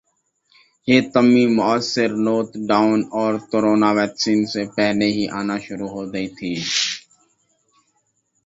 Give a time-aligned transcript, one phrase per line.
[0.87, 6.27] یہ کمی موثر لوک ڈاون اور کورونا ویکسین سے پہلے ہی آنی شروع ہو گئی
[6.37, 6.53] تھی